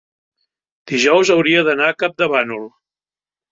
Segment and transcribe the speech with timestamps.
[0.91, 2.67] dijous hauria d'anar a Campdevànol.